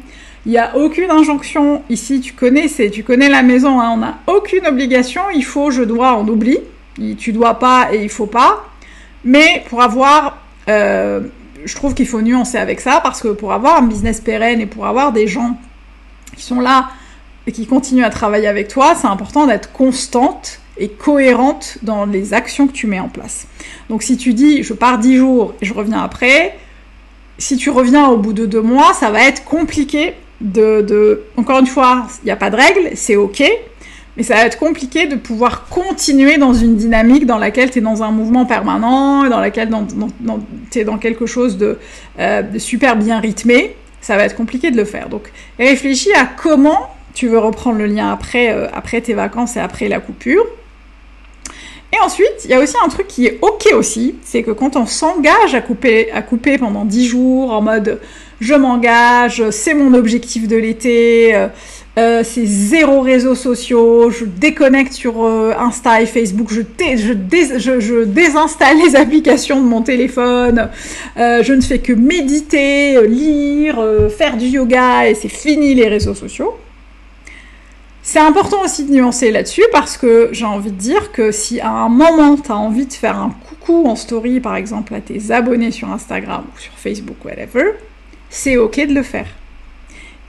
Il 0.48 0.54
n'y 0.54 0.58
a 0.58 0.76
aucune 0.76 1.12
injonction. 1.12 1.84
Ici, 1.88 2.20
tu 2.20 2.34
connais, 2.34 2.68
tu 2.92 3.04
connais 3.04 3.30
la 3.30 3.44
maison, 3.44 3.80
hein. 3.80 3.92
on 3.94 3.98
n'a 3.98 4.18
aucune 4.26 4.66
obligation. 4.66 5.22
Il 5.36 5.46
faut, 5.46 5.70
je 5.70 5.84
dois, 5.84 6.18
on 6.18 6.28
oublie 6.28 6.58
tu 7.18 7.34
dois 7.34 7.56
pas 7.56 7.94
et 7.94 8.04
il 8.04 8.10
faut 8.10 8.28
pas. 8.28 8.66
Mais 9.24 9.64
pour 9.70 9.82
avoir, 9.82 10.38
euh, 10.70 11.22
je 11.64 11.76
trouve 11.76 11.94
qu'il 11.94 12.08
faut 12.08 12.22
nuancer 12.22 12.58
avec 12.58 12.80
ça 12.80 13.00
parce 13.04 13.22
que 13.22 13.30
pour 13.30 13.54
avoir 13.54 13.78
un 13.78 13.84
business 13.84 14.20
pérenne 14.20 14.62
et 14.62 14.66
pour 14.66 14.86
avoir 14.86 15.12
des 15.12 15.28
gens 15.28 15.58
qui 16.36 16.44
sont 16.44 16.60
là 16.60 16.90
et 17.48 17.52
qui 17.52 17.68
continuent 17.68 18.04
à 18.04 18.10
travailler 18.10 18.48
avec 18.48 18.68
toi, 18.68 18.96
c'est 18.96 19.08
important 19.08 19.48
d'être 19.48 19.72
constante 19.72 20.60
et 20.78 20.90
cohérente 20.90 21.78
dans 21.84 22.06
les 22.06 22.34
actions 22.34 22.68
que 22.68 22.74
tu 22.74 22.88
mets 22.88 23.00
en 23.00 23.10
place. 23.10 23.48
Donc 23.90 24.04
si 24.04 24.18
tu 24.18 24.34
dis 24.34 24.64
je 24.64 24.74
pars 24.74 24.98
10 24.98 25.18
jours 25.18 25.54
et 25.62 25.66
je 25.66 25.74
reviens 25.74 26.02
après, 26.02 26.58
si 27.38 27.58
tu 27.58 27.70
reviens 27.70 28.08
au 28.08 28.18
bout 28.18 28.34
de 28.34 28.46
deux 28.46 28.62
mois, 28.62 28.94
ça 28.94 29.10
va 29.12 29.24
être 29.24 29.44
compliqué 29.44 30.14
de... 30.40 30.82
de... 30.82 31.24
Encore 31.38 31.60
une 31.60 31.68
fois, 31.68 32.08
il 32.24 32.26
n'y 32.26 32.32
a 32.32 32.36
pas 32.36 32.50
de 32.50 32.56
règle, 32.56 32.92
c'est 32.96 33.16
ok, 33.16 33.44
mais 34.22 34.28
ça 34.28 34.36
va 34.36 34.46
être 34.46 34.60
compliqué 34.60 35.08
de 35.08 35.16
pouvoir 35.16 35.68
continuer 35.68 36.38
dans 36.38 36.54
une 36.54 36.76
dynamique 36.76 37.26
dans 37.26 37.40
laquelle 37.40 37.72
tu 37.72 37.80
es 37.80 37.82
dans 37.82 38.04
un 38.04 38.12
mouvement 38.12 38.46
permanent, 38.46 39.28
dans 39.28 39.40
laquelle 39.40 39.72
tu 40.70 40.80
es 40.80 40.84
dans 40.84 40.98
quelque 41.00 41.26
chose 41.26 41.58
euh, 42.20 42.42
de, 42.44 42.60
super 42.60 42.96
bien 42.98 43.20
rythmé. 43.20 43.76
Ça 44.00 44.18
va 44.18 44.26
être 44.26 44.36
compliqué 44.36 44.70
de 44.70 44.78
le 44.78 44.86
faire. 44.86 45.10
Donc 45.10 45.32
réfléchis 45.58 46.14
à 46.14 46.28
comment 46.28 46.92
tu 47.16 47.30
veux 47.30 47.40
reprendre 47.40 47.80
le 47.80 47.88
lien 47.88 48.12
après, 48.12 48.54
euh, 48.54 48.68
après 48.72 49.02
tes 49.02 49.16
vacances 49.16 49.56
et 49.56 49.60
après 49.60 49.88
la 49.88 50.00
coupure. 50.00 50.46
Et 51.92 52.00
ensuite, 52.06 52.46
il 52.46 52.52
y 52.52 52.54
a 52.54 52.60
aussi 52.60 52.76
un 52.86 52.90
truc 52.90 53.08
qui 53.08 53.26
est 53.26 53.40
ok 53.42 53.70
aussi, 53.74 54.18
c'est 54.22 54.44
que 54.44 54.52
quand 54.52 54.76
on 54.76 54.86
s'engage 54.86 55.56
à 55.56 55.62
couper, 55.62 56.12
à 56.12 56.22
couper 56.22 56.60
pendant 56.60 56.86
10 56.86 57.08
jours 57.08 57.52
en 57.54 57.64
mode 57.64 58.00
je 58.40 58.54
m'engage, 58.56 59.50
c'est 59.52 59.76
mon 59.76 59.94
objectif 59.94 60.48
de 60.48 60.58
l'été, 60.58 61.48
euh, 61.98 62.02
euh, 62.02 62.24
c'est 62.24 62.46
zéro 62.46 63.02
réseaux 63.02 63.36
sociaux, 63.36 64.12
je 64.12 64.26
déconnecte 64.26 64.94
sur 64.94 65.24
euh, 65.24 65.54
Insta 65.58 66.02
et 66.02 66.06
Facebook, 66.06 66.50
je, 66.52 66.62
désinstalle 68.04 68.78
les 68.78 68.96
applications 69.04 69.62
de 69.62 69.68
mon 69.68 69.82
téléphone, 69.82 70.70
je 71.18 71.54
ne 71.54 71.62
fais 71.62 71.80
que 71.80 71.94
méditer, 71.94 73.08
lire, 73.08 73.84
faire 74.18 74.38
du 74.38 74.48
yoga 74.48 75.08
et 75.08 75.16
c'est 75.16 75.30
fini 75.30 75.74
les 75.74 75.88
réseaux 75.88 76.16
sociaux. 76.16 76.56
C'est 78.04 78.20
important 78.20 78.64
aussi 78.64 78.86
de 78.86 78.92
nuancer 78.92 79.30
là-dessus 79.30 79.64
parce 79.72 79.96
que 79.96 80.30
j'ai 80.32 80.46
envie 80.46 80.72
de 80.72 80.78
dire 80.78 81.12
que 81.12 81.32
si 81.32 81.60
à 81.60 81.70
un 81.70 81.90
moment 81.90 82.36
tu 82.36 82.52
as 82.52 82.58
envie 82.58 82.88
de 82.88 82.94
faire 82.94 83.18
un 83.18 83.32
coucou 83.48 83.88
en 83.88 83.96
story 83.96 84.40
par 84.40 84.56
exemple 84.56 84.96
à 84.96 85.02
tes 85.02 85.32
abonnés 85.32 85.72
sur 85.72 85.92
Instagram 85.92 86.44
ou 86.56 86.60
sur 86.60 86.74
Facebook, 86.74 87.24
whatever, 87.24 87.74
c'est 88.30 88.58
ok 88.58 88.88
de 88.88 88.94
le 88.96 89.04
faire. 89.04 89.28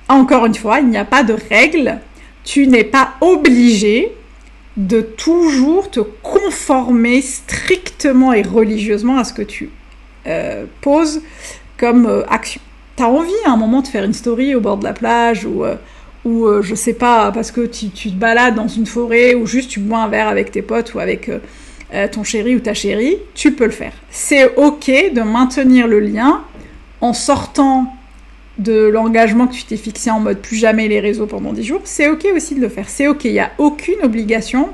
Encore 0.09 0.47
une 0.47 0.55
fois, 0.55 0.81
il 0.81 0.89
n'y 0.89 0.99
a 0.99 1.05
pas 1.05 1.23
de 1.23 1.37
règle. 1.51 1.99
Tu 2.45 2.67
n'es 2.67 2.85
pas 2.85 3.15
obligé 3.21 4.13
de 4.77 5.01
toujours 5.01 5.91
te 5.91 6.01
conformer 6.01 7.21
strictement 7.21 8.33
et 8.33 8.43
religieusement 8.43 9.19
à 9.19 9.25
ce 9.25 9.33
que 9.33 9.43
tu 9.43 9.71
euh, 10.27 10.65
poses 10.81 11.23
comme 11.77 12.07
euh, 12.07 12.23
action. 12.29 12.61
T'as 12.97 13.07
envie 13.07 13.33
à 13.47 13.51
un 13.51 13.57
moment 13.57 13.81
de 13.81 13.89
faire 13.89 14.05
une 14.05 14.13
story 14.13 14.55
au 14.55 14.61
bord 14.61 14.79
de 14.79 14.85
la 14.85 14.93
plage 14.93 15.45
ou, 15.45 15.65
euh, 15.65 15.77
ou 16.25 16.47
je 16.63 16.75
sais 16.75 16.95
pas, 16.95 17.33
parce 17.33 17.51
que 17.51 17.63
tu, 17.63 17.91
tu, 17.91 18.11
te 18.11 18.17
balades 18.17 18.55
dans 18.55 18.69
une 18.69 18.87
forêt 18.87 19.35
ou 19.35 19.47
juste 19.47 19.71
tu 19.71 19.81
bois 19.81 19.99
un 19.99 20.09
verre 20.09 20.29
avec 20.29 20.53
tes 20.53 20.63
potes 20.63 20.95
ou 20.95 21.01
avec 21.01 21.31
ton 22.13 22.25
chéri 22.25 22.57
ou 22.57 22.61
ta 22.61 22.73
chérie, 22.73 23.19
tu 23.35 23.53
peux 23.53 23.67
le 23.67 23.71
faire. 23.71 23.93
C'est 24.11 24.55
ok 24.57 25.13
de 25.13 25.21
maintenir 25.21 25.87
le 25.87 26.01
lien 26.01 26.43
en 27.03 27.13
sortant 27.13 27.95
de 28.63 28.89
l'engagement 28.89 29.47
que 29.47 29.55
tu 29.55 29.65
t'es 29.65 29.77
fixé 29.77 30.11
en 30.11 30.21
mode 30.21 30.39
plus 30.39 30.57
jamais 30.57 30.89
les 30.89 31.01
réseaux 31.01 31.27
pendant 31.27 31.53
10 31.53 31.65
jours, 31.65 31.81
c'est 31.85 32.09
ok 32.09 32.27
aussi 32.35 32.55
de 32.55 32.61
le 32.61 32.69
faire. 32.69 32.89
C'est 32.89 33.07
ok, 33.07 33.25
il 33.25 33.33
n'y 33.33 33.41
a 33.41 33.53
aucune 33.59 34.03
obligation 34.03 34.71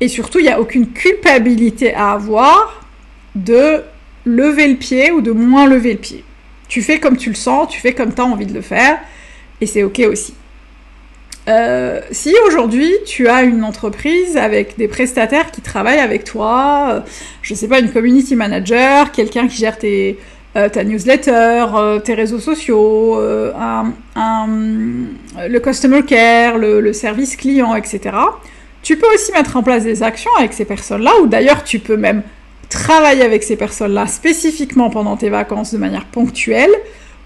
et 0.00 0.08
surtout 0.08 0.38
il 0.38 0.42
n'y 0.42 0.50
a 0.50 0.60
aucune 0.60 0.88
culpabilité 0.88 1.94
à 1.94 2.12
avoir 2.12 2.86
de 3.34 3.82
lever 4.24 4.68
le 4.68 4.76
pied 4.76 5.10
ou 5.10 5.20
de 5.20 5.32
moins 5.32 5.66
lever 5.66 5.92
le 5.92 5.98
pied. 5.98 6.24
Tu 6.68 6.82
fais 6.82 6.98
comme 6.98 7.16
tu 7.16 7.30
le 7.30 7.34
sens, 7.34 7.68
tu 7.68 7.80
fais 7.80 7.92
comme 7.92 8.14
tu 8.14 8.20
as 8.20 8.24
envie 8.24 8.46
de 8.46 8.54
le 8.54 8.60
faire 8.60 8.98
et 9.60 9.66
c'est 9.66 9.82
ok 9.82 10.00
aussi. 10.10 10.34
Euh, 11.48 12.00
si 12.10 12.34
aujourd'hui 12.46 12.92
tu 13.06 13.26
as 13.26 13.42
une 13.42 13.64
entreprise 13.64 14.36
avec 14.36 14.76
des 14.76 14.86
prestataires 14.86 15.50
qui 15.50 15.62
travaillent 15.62 16.00
avec 16.00 16.24
toi, 16.24 16.88
euh, 16.92 17.00
je 17.40 17.54
sais 17.54 17.68
pas, 17.68 17.80
une 17.80 17.90
community 17.90 18.36
manager, 18.36 19.12
quelqu'un 19.12 19.48
qui 19.48 19.56
gère 19.56 19.78
tes, 19.78 20.18
euh, 20.56 20.68
ta 20.70 20.82
newsletter, 20.82 21.66
euh, 21.74 22.00
tes 22.00 22.14
réseaux 22.14 22.38
sociaux, 22.38 23.20
euh, 23.20 23.52
le 24.16 25.58
customer 25.58 26.02
care, 26.02 26.56
le, 26.56 26.92
service 26.92 27.36
client, 27.36 27.74
etc. 27.74 28.00
Tu 28.82 28.96
peux 28.96 29.06
aussi 29.14 29.30
mettre 29.32 29.56
en 29.56 29.62
place 29.62 29.84
des 29.84 30.02
actions 30.02 30.30
avec 30.38 30.54
ces 30.54 30.64
personnes-là, 30.64 31.12
ou 31.22 31.26
d'ailleurs 31.26 31.64
tu 31.64 31.78
peux 31.78 31.96
même 31.98 32.22
travailler 32.70 33.22
avec 33.22 33.42
ces 33.42 33.56
personnes-là 33.56 34.06
spécifiquement 34.06 34.88
pendant 34.88 35.16
tes 35.16 35.28
vacances 35.28 35.72
de 35.72 35.78
manière 35.78 36.06
ponctuelle 36.06 36.70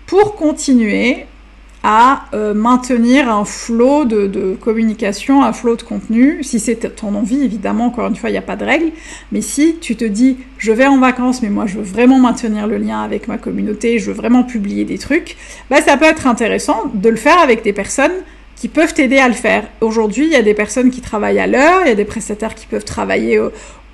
pour 0.06 0.34
continuer 0.34 1.26
à 1.82 2.26
euh, 2.32 2.54
maintenir 2.54 3.28
un 3.28 3.44
flot 3.44 4.04
de, 4.04 4.56
communication, 4.60 5.42
un 5.42 5.52
flot 5.52 5.76
de 5.76 5.82
contenu. 5.82 6.42
Si 6.42 6.60
c'est 6.60 6.94
ton 6.96 7.14
envie, 7.14 7.42
évidemment, 7.42 7.86
encore 7.86 8.06
une 8.06 8.16
fois, 8.16 8.30
il 8.30 8.32
n'y 8.32 8.38
a 8.38 8.42
pas 8.42 8.56
de 8.56 8.64
règle. 8.64 8.92
Mais 9.32 9.40
si 9.40 9.76
tu 9.80 9.96
te 9.96 10.04
dis, 10.04 10.38
je 10.58 10.72
vais 10.72 10.86
en 10.86 10.98
vacances, 10.98 11.42
mais 11.42 11.50
moi, 11.50 11.66
je 11.66 11.78
veux 11.78 11.84
vraiment 11.84 12.18
maintenir 12.18 12.66
le 12.66 12.78
lien 12.78 13.02
avec 13.02 13.26
ma 13.26 13.38
communauté, 13.38 13.98
je 13.98 14.10
veux 14.10 14.16
vraiment 14.16 14.44
publier 14.44 14.84
des 14.84 14.98
trucs, 14.98 15.36
bah, 15.70 15.82
ça 15.82 15.96
peut 15.96 16.04
être 16.04 16.26
intéressant 16.26 16.84
de 16.94 17.08
le 17.08 17.16
faire 17.16 17.40
avec 17.40 17.64
des 17.64 17.72
personnes 17.72 18.12
qui 18.54 18.68
peuvent 18.68 18.94
t'aider 18.94 19.18
à 19.18 19.26
le 19.26 19.34
faire. 19.34 19.64
Aujourd'hui, 19.80 20.26
il 20.26 20.30
y 20.30 20.36
a 20.36 20.42
des 20.42 20.54
personnes 20.54 20.90
qui 20.90 21.00
travaillent 21.00 21.40
à 21.40 21.48
l'heure, 21.48 21.80
il 21.84 21.88
y 21.88 21.92
a 21.92 21.96
des 21.96 22.04
prestataires 22.04 22.54
qui 22.54 22.66
peuvent 22.66 22.84
travailler 22.84 23.40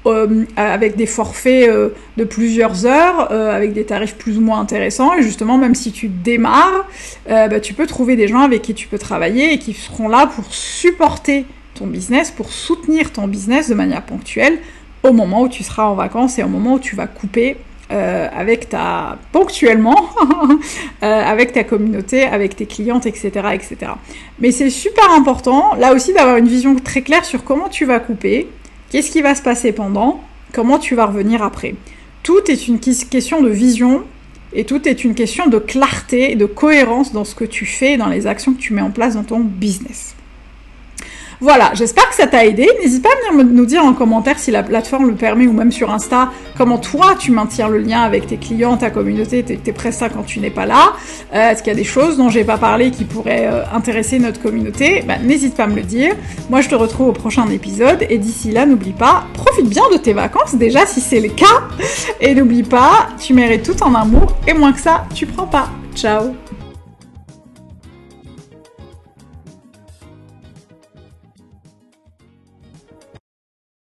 euh, 0.08 0.44
avec 0.56 0.96
des 0.96 1.06
forfaits 1.06 1.68
euh, 1.68 1.90
de 2.16 2.24
plusieurs 2.24 2.86
heures, 2.86 3.30
euh, 3.30 3.54
avec 3.54 3.74
des 3.74 3.84
tarifs 3.84 4.14
plus 4.16 4.38
ou 4.38 4.40
moins 4.40 4.58
intéressants. 4.58 5.14
Et 5.14 5.22
justement, 5.22 5.58
même 5.58 5.74
si 5.74 5.92
tu 5.92 6.08
démarres, 6.08 6.86
bah, 7.26 7.60
tu 7.60 7.74
peux 7.74 7.86
trouver 7.86 8.16
des 8.16 8.26
gens 8.26 8.40
avec 8.40 8.62
qui 8.62 8.74
tu 8.74 8.88
peux 8.88 8.98
travailler 8.98 9.52
et 9.52 9.58
qui 9.58 9.74
seront 9.74 10.08
là 10.08 10.26
pour 10.26 10.52
supporter 10.52 11.44
ton 11.74 11.86
business, 11.86 12.30
pour 12.30 12.50
soutenir 12.50 13.12
ton 13.12 13.28
business 13.28 13.68
de 13.68 13.74
manière 13.74 14.02
ponctuelle 14.02 14.58
au 15.02 15.12
moment 15.12 15.42
où 15.42 15.48
tu 15.48 15.62
seras 15.62 15.84
en 15.84 15.94
vacances 15.94 16.38
et 16.38 16.42
au 16.42 16.48
moment 16.48 16.74
où 16.74 16.78
tu 16.78 16.96
vas 16.96 17.06
couper 17.06 17.56
avec 17.90 18.68
ta 18.68 19.18
ponctuellement 19.32 20.10
avec 21.00 21.52
ta 21.52 21.64
communauté, 21.64 22.24
avec 22.24 22.56
tes 22.56 22.66
clientes, 22.66 23.06
etc., 23.06 23.30
etc. 23.52 23.92
Mais 24.40 24.50
c'est 24.52 24.70
super 24.70 25.10
important 25.10 25.74
là 25.78 25.94
aussi 25.94 26.12
d'avoir 26.12 26.36
une 26.36 26.48
vision 26.48 26.74
très 26.76 27.02
claire 27.02 27.24
sur 27.24 27.44
comment 27.44 27.68
tu 27.68 27.84
vas 27.84 28.00
couper, 28.00 28.48
Qu'est-ce 28.90 29.10
qui 29.10 29.20
va 29.20 29.34
se 29.34 29.42
passer 29.42 29.72
pendant? 29.72 30.22
Comment 30.54 30.78
tu 30.78 30.94
vas 30.94 31.06
revenir 31.06 31.42
après? 31.42 31.74
Tout 32.22 32.50
est 32.50 32.68
une 32.68 32.80
question 32.80 33.42
de 33.42 33.50
vision 33.50 34.04
et 34.54 34.64
tout 34.64 34.88
est 34.88 35.04
une 35.04 35.14
question 35.14 35.46
de 35.46 35.58
clarté 35.58 36.32
et 36.32 36.36
de 36.36 36.46
cohérence 36.46 37.12
dans 37.12 37.24
ce 37.24 37.34
que 37.34 37.44
tu 37.44 37.66
fais, 37.66 37.98
dans 37.98 38.08
les 38.08 38.26
actions 38.26 38.54
que 38.54 38.60
tu 38.60 38.72
mets 38.72 38.80
en 38.80 38.90
place 38.90 39.14
dans 39.14 39.24
ton 39.24 39.40
business. 39.40 40.14
Voilà, 41.40 41.70
j'espère 41.74 42.08
que 42.08 42.16
ça 42.16 42.26
t'a 42.26 42.44
aidé. 42.44 42.68
N'hésite 42.82 43.02
pas 43.02 43.10
à 43.10 43.32
venir 43.32 43.44
nous 43.44 43.66
dire 43.66 43.84
en 43.84 43.92
commentaire 43.92 44.38
si 44.38 44.50
la 44.50 44.64
plateforme 44.64 45.08
le 45.08 45.14
permet 45.14 45.46
ou 45.46 45.52
même 45.52 45.70
sur 45.70 45.92
Insta 45.92 46.32
comment 46.56 46.78
toi 46.78 47.14
tu 47.16 47.30
maintiens 47.30 47.68
le 47.68 47.78
lien 47.78 48.02
avec 48.02 48.26
tes 48.26 48.38
clients, 48.38 48.76
ta 48.76 48.90
communauté, 48.90 49.44
tes, 49.44 49.56
tes 49.56 49.72
quand 49.72 50.24
tu 50.26 50.40
n'es 50.40 50.50
pas 50.50 50.66
là. 50.66 50.94
Euh, 51.32 51.50
est-ce 51.50 51.62
qu'il 51.62 51.72
y 51.72 51.76
a 51.76 51.78
des 51.78 51.84
choses 51.84 52.16
dont 52.16 52.28
j'ai 52.28 52.42
pas 52.42 52.58
parlé 52.58 52.90
qui 52.90 53.04
pourraient 53.04 53.46
euh, 53.46 53.62
intéresser 53.72 54.18
notre 54.18 54.42
communauté? 54.42 55.04
Bah, 55.06 55.14
N'hésite 55.22 55.54
pas 55.54 55.64
à 55.64 55.66
me 55.68 55.76
le 55.76 55.82
dire. 55.82 56.14
Moi 56.50 56.60
je 56.60 56.68
te 56.68 56.74
retrouve 56.74 57.08
au 57.08 57.12
prochain 57.12 57.48
épisode 57.48 58.04
et 58.10 58.18
d'ici 58.18 58.50
là 58.50 58.66
n'oublie 58.66 58.92
pas, 58.92 59.24
profite 59.34 59.68
bien 59.68 59.84
de 59.92 59.98
tes 59.98 60.12
vacances 60.12 60.56
déjà 60.56 60.86
si 60.86 61.00
c'est 61.00 61.20
le 61.20 61.28
cas. 61.28 61.46
Et 62.20 62.34
n'oublie 62.34 62.64
pas, 62.64 63.08
tu 63.18 63.32
mérites 63.32 63.62
tout 63.62 63.80
en 63.82 63.94
amour 63.94 64.36
et 64.48 64.54
moins 64.54 64.72
que 64.72 64.80
ça, 64.80 65.04
tu 65.14 65.26
prends 65.26 65.46
pas. 65.46 65.68
Ciao 65.94 66.34